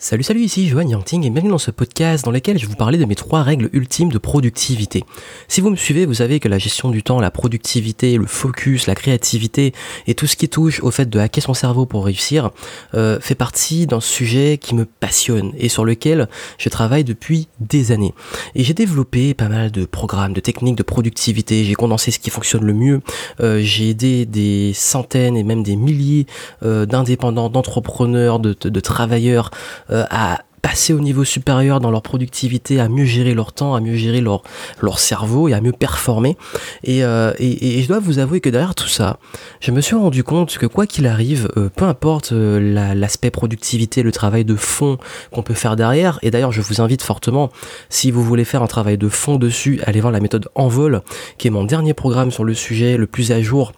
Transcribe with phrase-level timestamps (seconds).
[0.00, 2.76] Salut salut ici Johan Yangting et bienvenue dans ce podcast dans lequel je vais vous
[2.76, 5.02] parler de mes trois règles ultimes de productivité.
[5.48, 8.86] Si vous me suivez, vous savez que la gestion du temps, la productivité, le focus,
[8.86, 9.74] la créativité
[10.06, 12.52] et tout ce qui touche au fait de hacker son cerveau pour réussir
[12.94, 16.28] euh, fait partie d'un sujet qui me passionne et sur lequel
[16.58, 18.14] je travaille depuis des années.
[18.54, 22.30] Et j'ai développé pas mal de programmes, de techniques de productivité, j'ai condensé ce qui
[22.30, 23.00] fonctionne le mieux,
[23.40, 26.26] euh, j'ai aidé des centaines et même des milliers
[26.62, 29.50] euh, d'indépendants, d'entrepreneurs, de, de travailleurs
[29.90, 33.94] à passer au niveau supérieur dans leur productivité, à mieux gérer leur temps, à mieux
[33.94, 34.42] gérer leur,
[34.80, 36.36] leur cerveau et à mieux performer.
[36.84, 39.18] Et, euh, et, et je dois vous avouer que derrière tout ça,
[39.60, 44.12] je me suis rendu compte que quoi qu'il arrive, euh, peu importe l'aspect productivité, le
[44.12, 44.98] travail de fond
[45.32, 47.50] qu'on peut faire derrière, et d'ailleurs je vous invite fortement,
[47.88, 51.02] si vous voulez faire un travail de fond dessus, allez voir la méthode Envol,
[51.38, 53.72] qui est mon dernier programme sur le sujet, le plus à jour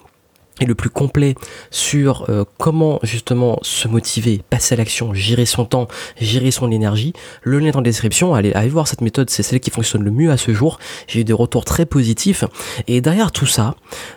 [0.61, 1.35] et le plus complet
[1.71, 5.89] sur euh, comment justement se motiver, passer à l'action, gérer son temps,
[6.21, 9.61] gérer son énergie, le lien est en description, allez, allez voir cette méthode, c'est celle
[9.61, 12.45] qui fonctionne le mieux à ce jour, j'ai eu des retours très positifs,
[12.87, 13.75] et derrière tout ça,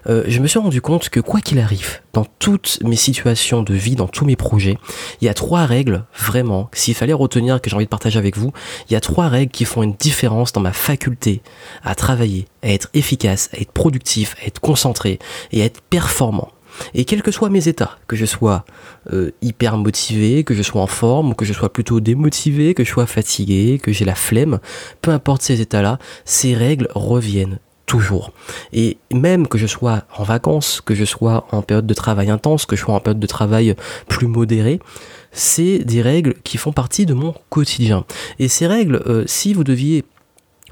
[0.08, 3.74] euh, je me suis rendu compte que quoi qu'il arrive, dans toutes mes situations de
[3.74, 4.78] vie, dans tous mes projets,
[5.22, 8.38] il y a trois règles, vraiment, s'il fallait retenir que j'ai envie de partager avec
[8.38, 8.52] vous,
[8.90, 11.42] il y a trois règles qui font une différence dans ma faculté
[11.84, 15.20] à travailler, à être efficace, à être productif, à être concentré
[15.52, 16.50] et à être performant.
[16.94, 18.66] Et quels que soient mes états, que je sois
[19.12, 22.90] euh, hyper motivé, que je sois en forme, que je sois plutôt démotivé, que je
[22.90, 24.60] sois fatigué, que j'ai la flemme,
[25.02, 28.32] peu importe ces états-là, ces règles reviennent toujours.
[28.72, 32.66] Et même que je sois en vacances, que je sois en période de travail intense,
[32.66, 33.76] que je sois en période de travail
[34.08, 34.80] plus modéré,
[35.32, 38.06] c'est des règles qui font partie de mon quotidien.
[38.40, 40.06] Et ces règles, euh, si vous deviez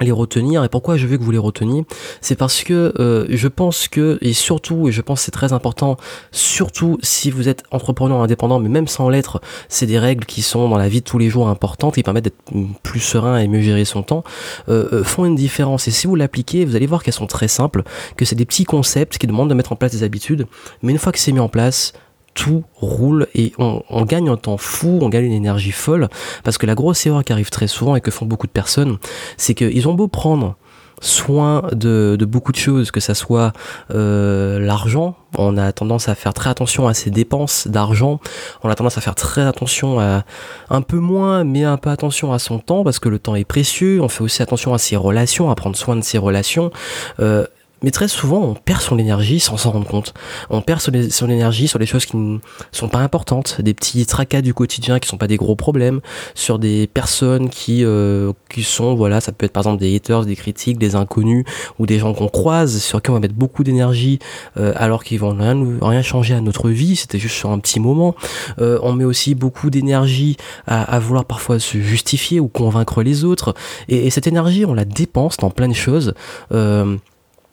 [0.04, 0.64] les retenir.
[0.64, 1.86] Et pourquoi je veux que vous les reteniez?
[2.22, 5.98] C'est parce que euh, je pense que et surtout et je pense c'est très important
[6.32, 10.70] surtout si vous êtes entrepreneur indépendant mais même sans l'être c'est des règles qui sont
[10.70, 12.44] dans la vie de tous les jours importantes et permettent d'être
[12.84, 14.24] plus serein et mieux gérer son temps
[14.70, 15.88] euh, euh, font une différence.
[15.88, 17.84] Et si vous l'appliquez vous allez voir qu'elles sont très simples
[18.18, 20.48] que c'est des petits concepts qui demandent de mettre en place des habitudes.
[20.81, 21.94] Mais une fois que c'est mis en place
[22.34, 26.09] tout roule et on, gagne un temps fou, on gagne une énergie folle,
[26.44, 28.97] parce que la grosse erreur qui arrive très souvent et que font beaucoup de personnes,
[29.38, 30.56] c'est qu'ils ont beau prendre
[31.02, 33.53] soin de, beaucoup de choses, que ça soit
[33.94, 38.19] euh, l'argent, on a tendance à faire très attention à ses dépenses d'argent,
[38.63, 40.24] on a tendance à faire très attention à
[40.69, 43.46] un peu moins, mais un peu attention à son temps, parce que le temps est
[43.46, 46.72] précieux, on fait aussi attention à ses relations, à prendre soin de ses relations.
[47.19, 47.46] Euh,
[47.84, 50.14] mais très souvent, on perd son énergie sans s'en rendre compte.
[50.50, 52.40] On perd son, énergie sur des choses qui ne
[52.72, 56.02] sont pas importantes, des petits tracas du quotidien qui sont pas des gros problèmes,
[56.36, 60.25] sur des personnes qui euh, qui sont voilà, ça peut être par exemple des haters,
[60.25, 61.46] des critiques, des inconnus
[61.80, 64.19] ou des gens qu'on croise sur qui on va mettre beaucoup d'énergie
[64.58, 66.96] euh, alors qu'ils vont rien rien changer à notre vie.
[66.96, 68.16] C'était juste sur un petit moment.
[68.59, 70.38] Euh, on met aussi beaucoup d'énergie
[70.68, 73.53] à, à, vouloir parfois se justifier ou convaincre les autres.
[73.90, 76.13] Et, et cette énergie, on la dépense dans plein de choses.
[76.52, 76.98] Euh,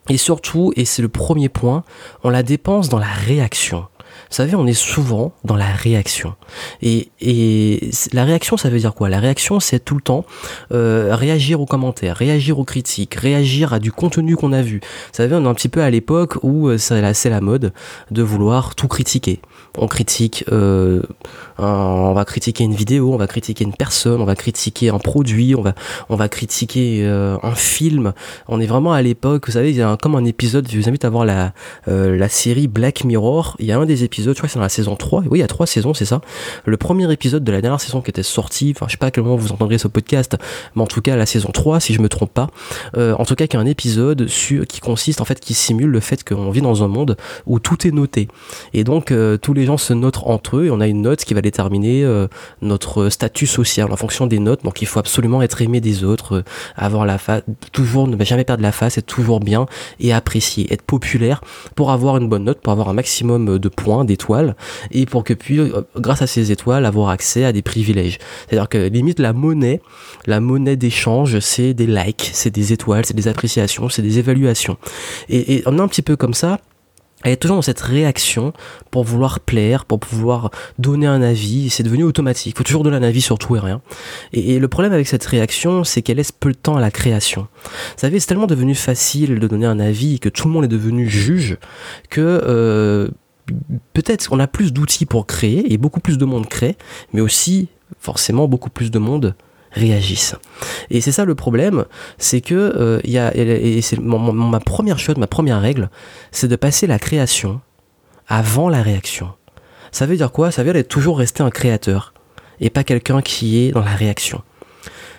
[0.08, 1.84] et surtout, et c'est le premier point,
[2.24, 3.86] on la dépense dans la réaction.
[4.30, 6.34] Savez, on est souvent dans la réaction.
[6.82, 7.10] Et,
[8.12, 9.08] la réaction, ça veut dire quoi?
[9.08, 10.24] La réaction, c'est tout le temps
[10.72, 14.80] euh, réagir aux commentaires, réagir aux critiques, réagir à du contenu qu'on a vu.
[14.82, 17.72] Vous savez, on est un petit peu à l'époque où euh, c'est la, mode
[18.10, 19.40] de vouloir tout critiquer.
[19.78, 21.02] On critique, euh,
[21.58, 25.54] on va critiquer une vidéo, on va critiquer une personne, on va critiquer un produit,
[25.54, 25.74] on va,
[26.08, 28.12] on va critiquer un film.
[28.48, 30.88] On est vraiment à l'époque, vous savez, il y a comme un épisode, je vous
[30.88, 31.52] invite à voir la,
[31.86, 33.56] la série Black Mirror.
[33.60, 35.24] Il y a un des épisodes, je crois que c'est dans la saison 3.
[35.30, 36.20] Oui, il y a trois saisons, c'est ça.
[36.64, 39.10] Le premier épisode de la dernière saison qui était sorti, enfin, je sais pas à
[39.10, 40.36] quel moment vous entendrez ce podcast,
[40.74, 42.48] mais en tout cas, la saison 3, si je me trompe pas.
[42.96, 45.90] Euh, en tout cas, qui est un épisode sur, qui consiste, en fait, qui simule
[45.90, 48.28] le fait qu'on vit dans un monde où tout est noté.
[48.74, 51.24] Et donc, euh, tous les gens se notent entre eux et on a une note
[51.24, 52.28] qui va déterminer euh,
[52.62, 54.64] notre statut social en fonction des notes.
[54.64, 56.44] Donc, il faut absolument être aimé des autres,
[56.76, 57.42] avoir la face,
[57.72, 59.66] toujours ne jamais perdre la face, être toujours bien
[60.00, 61.40] et apprécier, être populaire
[61.74, 64.56] pour avoir une bonne note, pour avoir un maximum de points, d'étoiles
[64.90, 65.60] et pour que puis,
[65.96, 68.18] grâce à ces étoiles, avoir accès à des privilèges.
[68.48, 69.80] C'est-à-dire que limite la monnaie,
[70.26, 74.76] la monnaie d'échange, c'est des likes, c'est des étoiles, c'est des appréciations, c'est des évaluations.
[75.28, 76.58] Et, et on est un petit peu comme ça
[77.24, 78.52] elle est toujours dans cette réaction
[78.92, 81.68] pour vouloir plaire, pour pouvoir donner un avis.
[81.68, 82.54] C'est devenu automatique.
[82.54, 83.80] Il faut toujours donner un avis sur tout et rien.
[84.32, 87.48] Et, le problème avec cette réaction, c'est qu'elle laisse peu de temps à la création.
[87.64, 90.68] Vous savez, c'est tellement devenu facile de donner un avis que tout le monde est
[90.68, 91.58] devenu juge
[92.08, 93.08] que euh,
[93.92, 96.76] peut-être qu'on a plus d'outils pour créer et beaucoup plus de monde crée,
[97.12, 97.68] mais aussi
[97.98, 99.34] forcément beaucoup plus de monde
[99.72, 100.36] réagissent.
[100.90, 101.84] Et c'est ça le problème,
[102.16, 105.90] c'est que euh, et c'est ma première chose, ma première règle,
[106.30, 107.60] c'est de passer la création
[108.26, 109.32] avant la réaction.
[109.92, 110.50] Ça veut dire quoi?
[110.50, 112.12] Ça veut dire toujours rester un créateur
[112.60, 114.42] et pas quelqu'un qui est dans la réaction.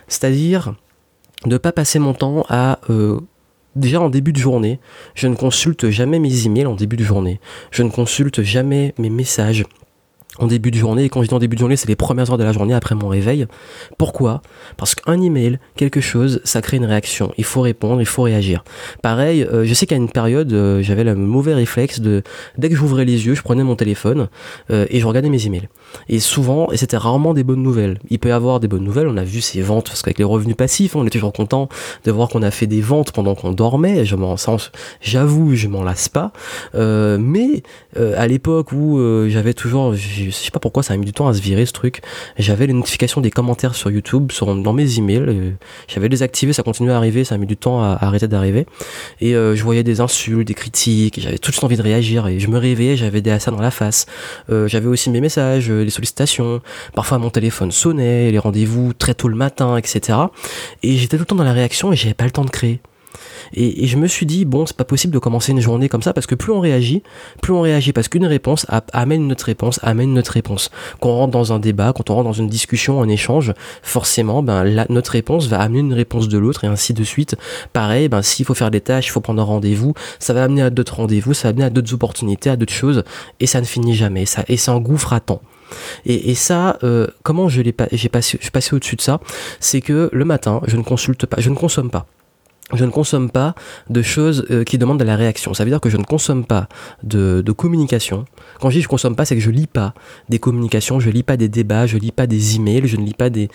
[0.08, 0.74] C'est-à-dire
[1.46, 3.20] de pas passer mon temps à euh,
[3.76, 4.80] déjà en début de journée,
[5.16, 7.40] je ne consulte jamais mes emails en début de journée.
[7.72, 9.66] Je ne consulte jamais mes messages
[10.40, 11.06] en début de journée.
[11.06, 12.74] Et quand je dis en début de journée, c'est les premières heures de la journée
[12.74, 13.46] après mon réveil.
[13.98, 14.42] Pourquoi?
[14.78, 17.32] Parce qu'un email, quelque chose, ça crée une réaction.
[17.38, 18.64] Il faut répondre, il faut réagir.
[19.02, 22.24] Pareil, euh, je sais qu'à une période, euh, j'avais le mauvais réflexe de
[22.58, 24.30] dès que j'ouvrais les yeux, je prenais mon téléphone
[24.72, 25.68] euh, et je regardais mes emails.
[26.08, 28.00] Et souvent, et c'était rarement des bonnes nouvelles.
[28.10, 29.08] Il peut y avoir des bonnes nouvelles.
[29.08, 31.68] On a vu ces ventes parce qu'avec les revenus passifs, on est toujours content
[32.06, 34.06] de voir qu'on a fait des ventes pendant qu'on dormait.
[34.06, 34.36] Je m'en
[35.02, 36.32] j'avoue, je m'en lasse pas.
[36.76, 37.64] mais
[37.96, 39.94] à l'époque où j'avais toujours
[40.30, 42.02] je sais pas pourquoi ça a mis du temps à se virer ce truc.
[42.38, 45.26] J'avais les notifications des commentaires sur YouTube, dans mes emails.
[45.28, 45.52] Euh,
[45.88, 48.66] j'avais désactivé, ça continuait à arriver, ça a mis du temps à, arrêter d'arriver.
[49.22, 52.28] Et euh, je voyais des insultes, des critiques, j'avais tout de suite envie de réagir.
[52.28, 54.06] Et je me réveillais, j'avais des ça dans la face.
[54.50, 56.62] Euh, j'avais aussi mes messages, les sollicitations.
[56.94, 60.18] Parfois mon téléphone sonnait, les rendez-vous très tôt le matin, etc.
[60.84, 62.80] Et j'étais tout le temps dans la réaction et j'avais pas le temps de créer.
[63.54, 66.14] Et, je me suis dit, bon, c'est pas possible de commencer une journée comme ça
[66.14, 67.04] parce que plus on réagit,
[67.42, 70.70] plus on réagit parce qu'une réponse amène notre réponse, amène notre réponse.
[71.00, 74.44] Quand on rentre dans un débat, quand on rentre dans une discussion, un échange, forcément,
[74.44, 77.36] ben, notre réponse va amener une réponse de l'autre et ainsi de suite.
[77.74, 80.62] Pareil, ben, s'il faut faire des tâches, il faut prendre un rendez-vous, ça va amener
[80.62, 83.04] à d'autres rendez-vous, ça va amener à d'autres opportunités, à d'autres choses
[83.40, 84.26] et ça ne finit jamais.
[84.26, 85.42] Ça, et ça engouffre à temps.
[86.06, 88.40] Et, ça, euh, comment je l'ai pas, j'ai passé
[88.74, 89.20] au-dessus de ça,
[89.60, 92.08] c'est que le matin, je ne consulte pas, je ne consomme pas
[92.74, 93.56] je ne consomme pas
[93.90, 95.54] de choses euh, qui demandent de la réaction.
[95.54, 96.68] Ça veut dire que je ne consomme pas
[97.04, 98.26] de, communication.
[98.62, 99.94] Quand je dis je consomme pas, c'est que je lis pas
[100.30, 103.16] des communications, je lis pas des débats, je lis pas des emails, je ne lis
[103.16, 103.50] pas des,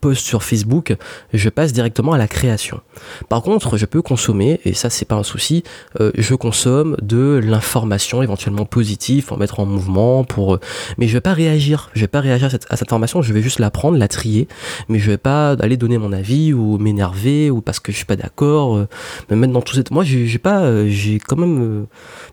[0.00, 0.94] posts sur Facebook.
[1.32, 2.80] Je passe directement à la création.
[3.28, 5.64] Par contre, je peux consommer, et ça c'est pas un souci,
[6.00, 10.60] euh, je consomme de l'information éventuellement positive pour mettre en mouvement, pour, euh,
[10.98, 11.90] mais je vais pas réagir.
[11.94, 13.22] Je vais pas réagir à cette, à cette information.
[13.22, 14.48] Je vais juste la prendre, la trier,
[14.88, 18.06] mais je vais pas aller donner mon avis ou m'énerver ou parce que je suis
[18.06, 18.86] pas d'accord euh,
[19.30, 19.90] me mettre dans tout cette.
[19.90, 21.86] Moi, j'ai pas, euh, j'ai quand même,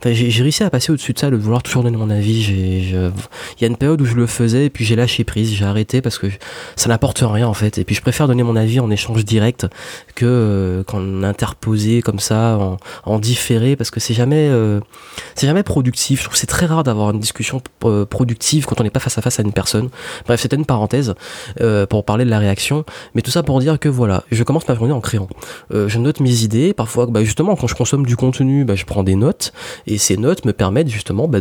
[0.05, 2.47] euh, j'ai réussi à passer au-dessus de ça, de vouloir toujours donner mon avis.
[2.49, 5.65] Il y a une période où je le faisais et puis j'ai lâché prise, j'ai
[5.65, 6.27] arrêté parce que
[6.75, 7.77] ça n'apporte rien en fait.
[7.77, 9.67] Et puis je préfère donner mon avis en échange direct
[10.15, 14.51] que qu'en interposé comme ça, en, en différé, parce que c'est jamais,
[15.35, 16.19] c'est jamais productif.
[16.19, 17.61] Je trouve c'est très rare d'avoir une discussion
[18.09, 19.89] productive quand on n'est pas face à face à une personne.
[20.25, 21.15] Bref, c'était une parenthèse
[21.89, 22.85] pour parler de la réaction,
[23.15, 25.27] mais tout ça pour dire que voilà, je commence ma journée en créant.
[25.71, 26.73] je mes idées.
[26.73, 29.53] Parfois, bah, justement, quand je consomme du contenu, bah, je prends des notes
[29.85, 31.39] et ces notes me permettent justement bah,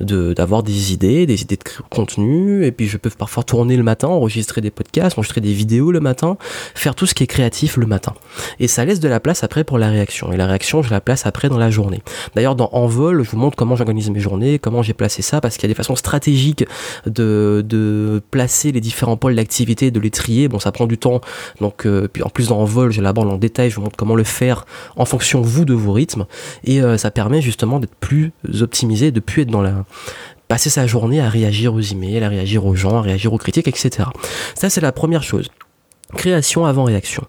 [0.00, 2.64] d'avoir des idées, des idées de contenu.
[2.64, 6.00] Et puis, je peux parfois tourner le matin, enregistrer des podcasts, enregistrer des vidéos le
[6.00, 6.36] matin,
[6.74, 8.14] faire tout ce qui est créatif le matin.
[8.60, 10.32] Et ça laisse de la place après pour la réaction.
[10.32, 12.02] Et la réaction, je la place après dans la journée.
[12.34, 15.56] D'ailleurs, dans Envol, je vous montre comment j'organise mes journées, comment j'ai placé ça, parce
[15.56, 16.64] qu'il y a des façons stratégiques
[17.06, 20.48] de, placer les différents pôles d'activité, de les trier.
[20.48, 21.20] Bon, ça prend du temps.
[21.60, 25.04] Donc, euh, puis en plus dans Envol, j'élabore en détail je comment le faire en
[25.04, 26.26] fonction vous de vos rythmes
[26.64, 29.84] et euh, ça permet justement d'être plus optimisé, de plus être dans la
[30.48, 33.68] passer sa journée à réagir aux emails, à réagir aux gens, à réagir aux critiques,
[33.68, 34.08] etc.
[34.54, 35.48] Ça c'est la première chose.
[36.14, 37.24] Création avant réaction.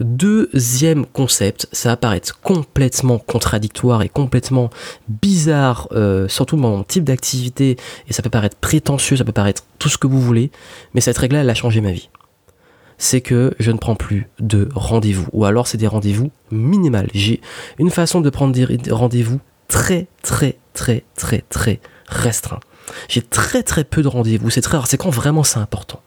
[0.00, 4.70] Deuxième concept, ça va paraître complètement contradictoire et complètement
[5.08, 7.76] bizarre, euh, surtout mon type d'activité,
[8.08, 10.50] et ça peut paraître prétentieux, ça peut paraître tout ce que vous voulez,
[10.94, 12.08] mais cette règle-là, elle a changé ma vie
[13.02, 15.26] c'est que je ne prends plus de rendez-vous.
[15.32, 17.08] Ou alors c'est des rendez-vous minimales.
[17.12, 17.40] J'ai
[17.80, 22.60] une façon de prendre des rendez-vous très très très très très restreint.
[23.08, 24.50] J'ai très très peu de rendez-vous.
[24.50, 24.86] C'est très rare.
[24.86, 26.00] C'est quand vraiment c'est important.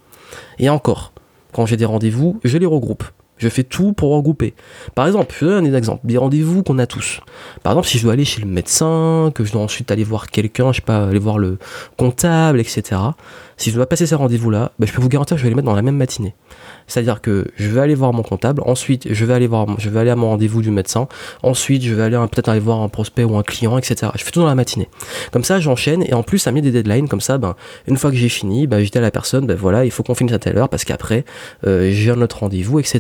[0.58, 1.12] Et encore,
[1.52, 3.04] quand j'ai des rendez-vous, je les regroupe.
[3.38, 4.54] Je fais tout pour regrouper.
[4.96, 7.20] Par exemple, je donne un exemple, des rendez-vous qu'on a tous.
[7.64, 10.32] Par exemple, si je dois aller chez le médecin, que je dois ensuite aller voir
[10.32, 11.58] quelqu'un, je sais pas, aller voir le
[11.98, 13.02] comptable, etc.
[13.58, 15.56] Si je dois passer ces rendez-vous-là, ben, je peux vous garantir que je vais les
[15.56, 16.36] mettre dans la même matinée.
[16.88, 20.00] C'est-à-dire que je vais aller voir mon comptable, ensuite je vais aller voir, je vais
[20.00, 21.08] aller à mon rendez-vous du médecin,
[21.42, 24.12] ensuite je vais aller peut-être aller voir un prospect ou un client, etc.
[24.16, 24.90] Je fais tout dans la matinée.
[25.32, 27.08] Comme ça, j'enchaîne et en plus ça met des deadlines.
[27.08, 27.56] Comme ça, ben
[27.88, 30.04] une fois que j'ai fini, ben, je dis à la personne, ben voilà, il faut
[30.04, 31.26] qu'on finisse à telle heure parce qu'après
[31.64, 33.00] j'ai un autre rendez-vous, etc.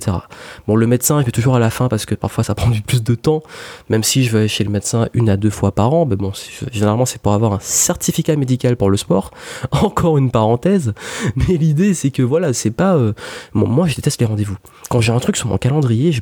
[0.68, 2.82] Bon, le médecin, il fait toujours à la fin parce que parfois ça prend du
[2.82, 3.44] plus de temps,
[3.90, 6.06] même si je vais chez le médecin une à deux fois par an.
[6.06, 6.32] Ben bon,
[6.72, 9.32] généralement c'est pour avoir un certificat médical pour le sport.
[9.72, 10.94] Encore une parenthèse,
[11.36, 13.14] mais l'idée c'est que voilà, c'est pas euh,
[13.54, 14.58] moi, je déteste les rendez-vous.
[14.90, 16.14] Quand j'ai un truc sur mon calendrier,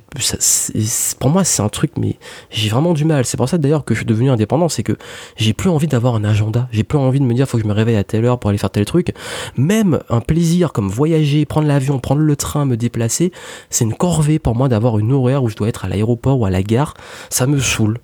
[1.20, 2.18] pour moi, c'est un truc, mais
[2.50, 3.26] j'ai vraiment du mal.
[3.26, 4.94] C'est pour ça d'ailleurs que je suis devenu indépendant, c'est que
[5.36, 6.68] j'ai plus envie d'avoir un agenda.
[6.72, 8.50] J'ai plus envie de me dire, faut que je me réveille à telle heure pour
[8.50, 9.14] aller faire tel truc.
[9.58, 13.32] Même un plaisir comme voyager, prendre l'avion, prendre le train, me déplacer,
[13.70, 16.46] c'est une corvée pour moi d'avoir une horaire où je dois être à l'aéroport ou
[16.46, 16.94] à la gare.
[17.30, 18.00] Ça me saoule.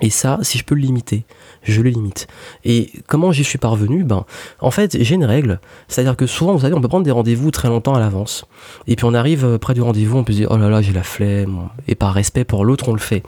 [0.00, 1.24] Et ça, si je peux le limiter,
[1.62, 2.28] je le limite.
[2.64, 4.04] Et comment j'y suis parvenu?
[4.04, 4.24] Ben,
[4.60, 5.60] en fait, j'ai une règle.
[5.88, 8.44] C'est-à-dire que souvent, vous savez, on peut prendre des rendez-vous très longtemps à l'avance.
[8.86, 10.82] Et puis on arrive euh, près du rendez-vous, on peut se dire, oh là là,
[10.82, 11.68] j'ai la flemme.
[11.88, 13.22] Et par respect pour l'autre, on le fait.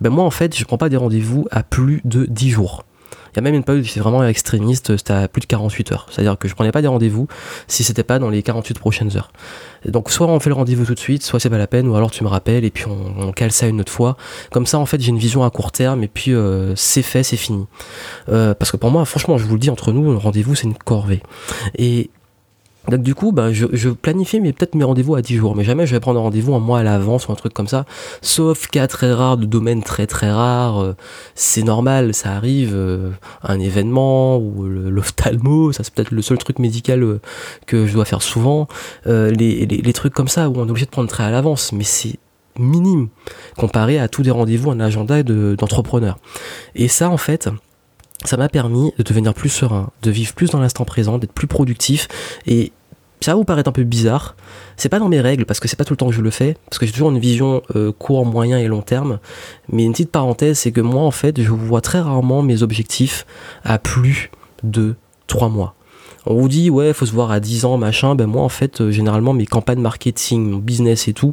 [0.00, 2.84] Ben moi, en fait, je prends pas des rendez-vous à plus de 10 jours.
[3.32, 5.92] Il y a même une période où j'étais vraiment extrémiste, c'était à plus de 48
[5.92, 6.06] heures.
[6.10, 7.28] C'est-à-dire que je prenais pas des rendez-vous
[7.68, 9.32] si c'était pas dans les 48 prochaines heures.
[9.84, 11.94] donc soit on fait le rendez-vous tout de suite, soit c'est pas la peine, ou
[11.94, 14.16] alors tu me rappelles et puis on, cale ça une autre fois.
[14.50, 17.22] Comme ça, en fait, j'ai une vision à court terme et puis euh, c'est fait,
[17.22, 17.66] c'est fini.
[18.28, 20.64] Euh, parce que pour moi, franchement, je vous le dis entre nous, le rendez-vous c'est
[20.64, 21.22] une corvée.
[21.76, 22.10] Et
[22.88, 25.86] donc du coup, bah, je, je planifie peut-être mes rendez-vous à 10 jours, mais jamais
[25.86, 27.84] je vais prendre un rendez-vous un mois à l'avance ou un truc comme ça,
[28.22, 30.96] sauf cas très rares, de domaines très très rares, euh,
[31.34, 33.10] c'est normal, ça arrive, euh,
[33.42, 37.20] un événement ou l'ophtalmo, ça c'est peut-être le seul truc médical euh,
[37.66, 38.66] que je dois faire souvent,
[39.06, 41.84] les, les, trucs comme ça où on est obligé de prendre très à l'avance, mais
[41.84, 42.18] c'est
[42.58, 43.08] minime
[43.56, 46.18] comparé à tous les rendez-vous en agenda d'entrepreneur.
[46.74, 47.48] Et ça en fait,
[48.24, 51.46] ça m'a permis de devenir plus serein, de vivre plus dans l'instant présent, d'être plus
[51.46, 52.08] productif.
[52.46, 52.72] Et
[53.20, 54.36] ça va vous paraître un peu bizarre.
[54.76, 56.30] C'est pas dans mes règles parce que c'est pas tout le temps que je le
[56.30, 59.18] fais, parce que j'ai toujours une vision euh, court, moyen et long terme.
[59.70, 63.26] Mais une petite parenthèse, c'est que moi en fait, je vois très rarement mes objectifs
[63.64, 64.30] à plus
[64.62, 64.96] de
[65.26, 65.74] 3 mois
[66.26, 68.14] on vous dit ouais faut se voir à 10 ans machin.
[68.14, 71.32] Ben moi en fait euh, généralement mes campagnes marketing mon business et tout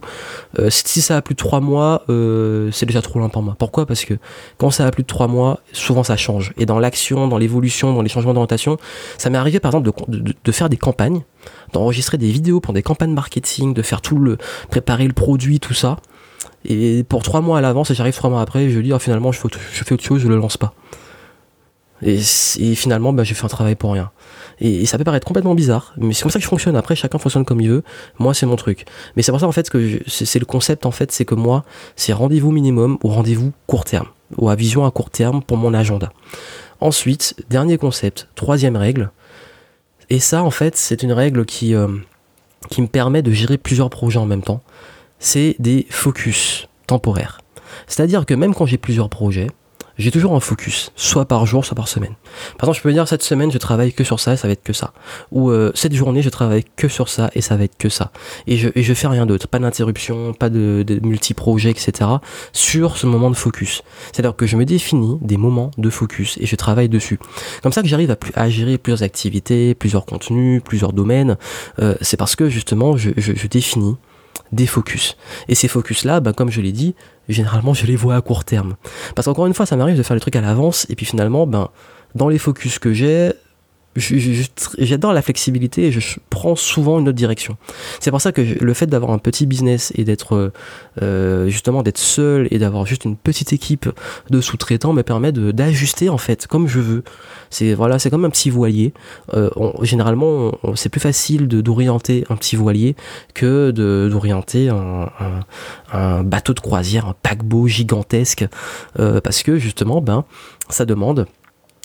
[0.60, 3.56] euh, si ça a plus de 3 mois euh, c'est déjà trop loin pour moi.
[3.58, 3.86] Pourquoi?
[3.86, 4.14] Parce que
[4.58, 6.54] quand ça a plus de 3 mois souvent ça change.
[6.58, 8.78] Et dans l'action dans l'évolution dans les changements d'orientation
[9.18, 11.24] ça m'est arrivé par exemple de, de, faire des campagnes
[11.74, 14.38] d'enregistrer des vidéos pour des campagnes marketing de faire tout le
[14.70, 15.98] préparer le produit tout ça.
[16.64, 19.34] Et pour 3 mois à l'avance et j'arrive 3 mois après je dis oh, finalement
[19.34, 20.74] je fais, je autre chose je le lance pas.
[22.04, 22.20] Et,
[22.76, 24.12] finalement ben, j'ai fait un travail pour rien
[24.60, 26.76] et, ça peut paraître complètement bizarre, mais c'est comme ça que je fonctionne.
[26.76, 27.84] Après, chacun fonctionne comme il veut.
[28.20, 28.86] Moi, c'est mon truc.
[29.16, 31.64] Mais c'est pour ça en fait que c'est le concept en fait, c'est que moi,
[31.96, 35.74] c'est rendez-vous minimum ou rendez-vous court terme ou à vision à court terme pour mon
[35.74, 36.12] agenda.
[36.82, 39.12] Ensuite, dernier concept, troisième règle.
[40.10, 41.88] Et ça, en fait, c'est une règle qui euh,
[42.70, 44.62] qui me permet de gérer plusieurs projets en même temps.
[45.20, 47.42] C'est des focus temporaires.
[47.88, 49.48] C'est-à-dire que même quand j'ai plusieurs projets,
[49.98, 52.16] j'ai toujours un focus, soit par jour, soit par semaine.
[52.58, 54.54] Par exemple, je peux dire cette semaine, je travaille que sur ça et ça va
[54.54, 54.94] être que ça.
[55.32, 58.12] Ou euh, cette journée, je travaille que sur ça et ça va être que ça.
[58.46, 62.10] Et je, et je fais rien d'autre, pas d'interruption, pas de, de multi-projets, etc.
[62.54, 63.82] sur ce moment de focus.
[64.12, 67.20] C'est-à-dire que je me définis des moments de focus et je travaille dessus.
[67.64, 71.38] Comme ça que j'arrive à, à, gérer plusieurs activités, plusieurs contenus, plusieurs domaines.
[71.80, 73.98] Euh, c'est parce que justement, je, je, je définis
[74.52, 75.18] des focus.
[75.48, 76.96] Et ces focus-là, bah, comme je l'ai dit,
[77.30, 78.76] généralement je les vois à court terme.
[79.16, 81.48] Parce qu'encore une fois, ça m'arrive de faire les trucs à l'avance, et puis finalement,
[81.48, 81.70] ben,
[82.16, 83.34] dans les focus que j'ai,
[83.98, 87.58] j'adore la flexibilité et je prends souvent une autre direction.
[88.00, 90.52] C'est pour ça que le fait d'avoir un petit business et d'être
[91.02, 93.90] euh, justement d'être seul et d'avoir juste une petite équipe
[94.30, 97.04] de sous-traitants me permet d'ajuster en fait comme je veux.
[97.50, 98.94] C'est voilà, c'est comme un petit voilier.
[99.34, 99.50] Euh,
[99.82, 102.96] généralement, c'est plus facile d'orienter un petit voilier
[103.34, 108.46] que d'orienter un, bateau de croisière, un paquebot gigantesque,
[109.00, 110.26] euh, parce que justement, ben,
[110.70, 111.28] ça demande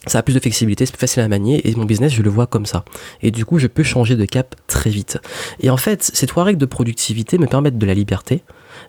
[0.07, 2.31] ça a plus de flexibilité, c'est plus facile à manier et mon business je le
[2.31, 2.85] vois comme ça.
[3.23, 5.19] Et du coup je peux changer de cap très vite.
[5.61, 8.43] Et en fait ces trois règles de productivité me permettent de la liberté,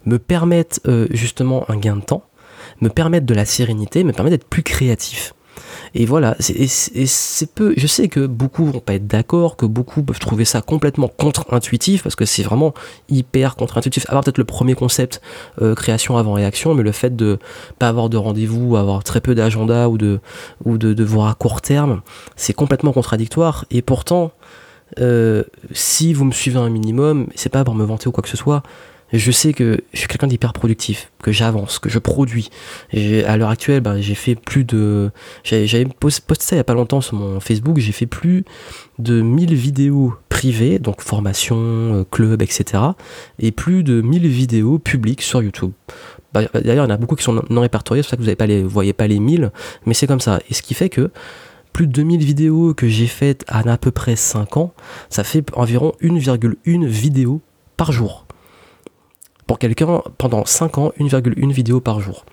[0.06, 2.24] me permettent euh, justement un gain de temps,
[2.82, 5.34] me permettent de la sérénité, me permettent d'être plus créatif.
[5.96, 7.74] Et voilà, c'est peu.
[7.78, 12.02] Je sais que beaucoup vont pas être d'accord, que beaucoup peuvent trouver ça complètement contre-intuitif
[12.02, 12.74] parce que c'est vraiment
[13.10, 14.08] hyper contre-intuitif.
[14.08, 15.22] Part peut-être le premier concept
[15.62, 17.38] euh, création avant réaction, mais le fait de
[17.78, 20.20] pas avoir de rendez-vous, avoir très peu d'agenda ou de
[20.66, 22.02] ou de, de voir à court terme,
[22.36, 23.66] c'est complètement contradictoire.
[23.70, 24.32] Et pourtant,
[25.00, 28.30] euh, si vous me suivez un minimum, c'est pas pour me vanter ou quoi que
[28.30, 28.64] ce soit
[29.20, 32.50] je sais que je suis quelqu'un d'hyper productif, que j'avance, que je produis.
[32.92, 35.12] Et à l'heure actuelle, ben, j'ai fait plus de...
[35.44, 38.44] J'avais posté ça il n'y a pas longtemps sur mon Facebook, j'ai fait plus
[38.98, 42.84] de 1000 vidéos privées, donc formation, euh, club, etc.
[43.40, 45.72] Et plus de 1000 vidéos publiques sur YouTube.
[46.34, 48.42] Bah, d'ailleurs, il y en a beaucoup qui sont non répertoriées, c'est pour ça que
[48.42, 49.52] vous ne les, voyez pas les 1000,
[49.86, 50.40] mais c'est comme ça.
[50.50, 51.12] Et ce qui fait que
[51.72, 54.74] plus de 2000 vidéos que j'ai faites à à peu près 5 ans,
[55.10, 57.42] ça fait environ 1,1 vidéo
[57.78, 58.23] par jour
[59.54, 62.26] pour quelqu'un pendant 5 ans 1,1 vidéo par jour.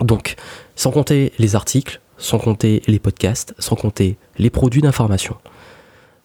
[0.00, 0.36] Donc,
[0.76, 5.36] sans compter les articles, sans compter les podcasts, sans compter les produits d'information.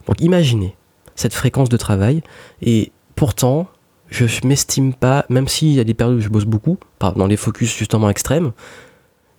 [0.06, 0.76] Donc imaginez
[1.16, 2.22] cette fréquence de travail
[2.62, 3.70] et pourtant
[4.12, 7.36] je m'estime pas, même s'il y a des périodes où je bosse beaucoup, dans les
[7.36, 8.52] focus justement extrêmes,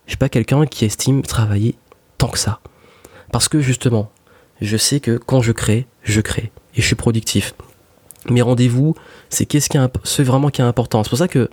[0.06, 1.76] je suis pas quelqu'un qui estime travailler
[2.18, 2.58] tant que ça.
[3.30, 4.10] Parce que justement,
[4.60, 7.54] je sais que quand je crée, je crée et je suis productif
[8.28, 8.94] mes rendez-vous,
[9.28, 11.02] c'est qu'est-ce qui est, vraiment qui est important.
[11.02, 11.48] C'est pour ça que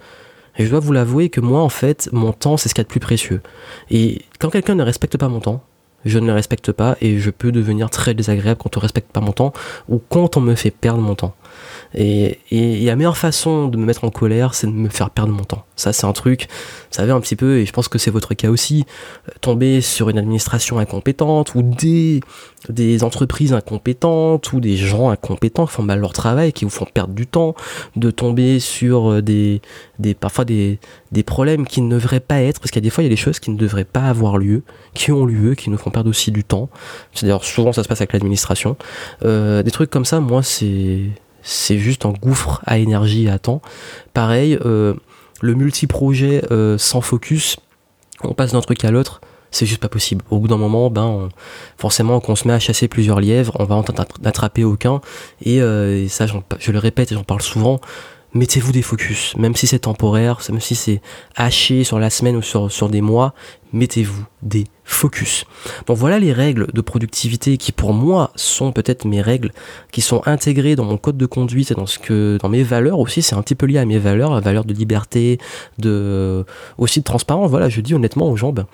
[0.57, 2.85] je dois vous l'avouer que moi, en fait, mon temps, c'est ce qu'il y a
[2.85, 3.41] de plus précieux.
[3.89, 5.63] Et quand quelqu'un ne respecte pas mon temps,
[6.07, 9.11] je ne le respecte pas et je peux devenir très désagréable quand on ne respecte
[9.11, 9.53] pas mon temps
[9.89, 11.35] ou quand on me fait perdre mon temps.
[11.93, 15.43] Et, la meilleure façon de me mettre en colère, c'est de me faire perdre mon
[15.43, 15.65] temps.
[15.75, 18.33] Ça, c'est un truc, vous savez, un petit peu, et je pense que c'est votre
[18.33, 18.85] cas aussi,
[19.27, 25.73] euh, tomber sur une administration incompétente ou des, entreprises incompétentes ou des gens incompétents qui
[25.73, 27.55] font mal leur travail, qui vous font perdre du temps,
[27.95, 29.61] de tomber sur euh, des,
[30.19, 30.79] parfois des,
[31.11, 33.09] des problèmes qui ne devraient pas être, parce qu'il y a des fois, il y
[33.09, 35.91] a des choses qui ne devraient pas avoir lieu, qui ont lieu, qui nous font
[35.91, 36.69] perdre aussi du temps.
[37.13, 38.77] C'est-à-dire, souvent, ça se passe avec l'administration.
[39.23, 41.01] Euh, des trucs comme ça, moi, c'est
[41.43, 43.61] c'est juste un gouffre à énergie et à temps.
[44.13, 44.93] Pareil, euh,
[45.41, 47.55] le multi-projet euh, sans focus,
[48.21, 50.25] on passe d'un truc à l'autre, c'est juste pas possible.
[50.29, 51.29] Au bout d'un moment, ben,
[51.77, 53.85] forcément, qu'on se met à chasser plusieurs lièvres, on va en
[54.25, 54.99] attraper aucun.
[55.41, 57.79] Et, et ça, je le répète et j'en parle souvent,
[58.33, 61.01] mettez-vous des focus, même si c'est temporaire, même si c'est
[61.35, 63.33] haché sur la semaine ou sur, sur des mois,
[63.73, 65.45] mettez-vous des focus.
[65.85, 69.51] Donc voilà les règles de productivité qui pour moi sont peut-être mes règles,
[69.91, 73.41] qui sont intégrées dans mon code de conduite et dans mes valeurs aussi, c'est un
[73.41, 75.39] petit peu lié à mes valeurs, la valeur de liberté,
[75.77, 76.45] de
[76.77, 77.49] aussi de transparence.
[77.49, 78.67] Voilà, je dis honnêtement aux gens, ben,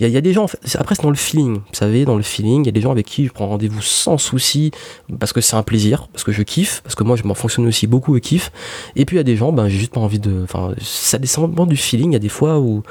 [0.00, 2.62] il y, a des gens, après c'est dans le feeling, vous savez, dans le feeling,
[2.62, 4.70] il y a des gens avec qui je prends rendez-vous sans souci,
[5.18, 7.66] parce que c'est un plaisir, parce que je kiffe, parce que moi je m'en fonctionne
[7.66, 8.50] aussi beaucoup et kiffe.
[8.96, 10.42] Et puis il y a des gens, ben j'ai juste pas envie de.
[10.42, 12.82] Enfin, ça descend du feeling, il y a des fois où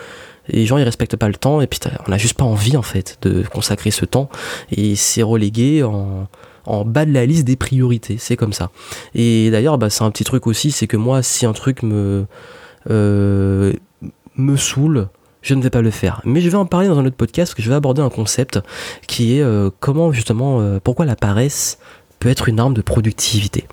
[0.47, 2.83] les gens ils respectent pas le temps, et puis on a juste pas envie en
[2.83, 4.29] fait de consacrer ce temps,
[4.71, 6.27] et c'est relégué en
[6.69, 8.69] en bas de la liste des priorités, c'est comme ça.
[9.15, 12.27] Et d'ailleurs, bah, c'est un petit truc aussi, c'est que moi, si un truc me,
[12.91, 13.73] euh,
[14.35, 15.09] me saoule,
[15.41, 16.21] je ne vais pas le faire.
[16.25, 18.59] Mais je vais en parler dans un autre podcast, que je vais aborder un concept
[19.07, 21.79] qui est euh, comment justement, euh, pourquoi la paresse
[22.19, 23.65] peut être une arme de productivité.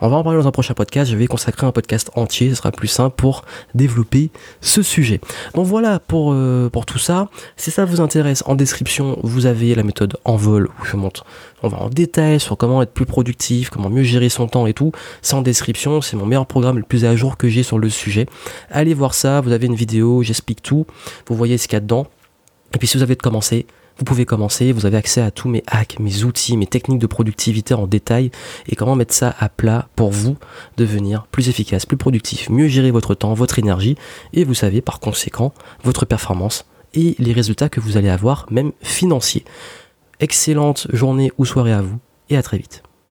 [0.00, 2.56] On va en parler dans un prochain podcast, je vais consacrer un podcast entier, ce
[2.56, 3.44] sera plus simple pour
[3.74, 4.30] développer
[4.60, 5.20] ce sujet.
[5.54, 7.28] Donc voilà pour, euh, pour tout ça.
[7.56, 11.24] Si ça vous intéresse, en description, vous avez la méthode en vol où je montre,
[11.62, 14.74] on va en détail sur comment être plus productif, comment mieux gérer son temps et
[14.74, 14.92] tout.
[15.22, 17.88] C'est en description, c'est mon meilleur programme le plus à jour que j'ai sur le
[17.88, 18.26] sujet.
[18.70, 20.86] Allez voir ça, vous avez une vidéo, j'explique tout,
[21.26, 22.06] vous voyez ce qu'il y a dedans.
[22.74, 23.66] Et puis si vous avez de commencer,
[23.98, 27.06] vous pouvez commencer, vous avez accès à tous mes hacks, mes outils, mes techniques de
[27.06, 28.30] productivité en détail
[28.68, 30.36] et comment mettre ça à plat pour vous
[30.76, 33.96] devenir plus efficace, plus productif, mieux gérer votre temps, votre énergie
[34.32, 35.52] et vous savez par conséquent
[35.84, 39.44] votre performance et les résultats que vous allez avoir, même financiers.
[40.20, 41.98] Excellente journée ou soirée à vous
[42.30, 42.82] et à très vite.